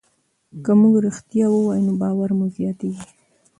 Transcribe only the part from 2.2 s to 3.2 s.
مو زیاتېږي.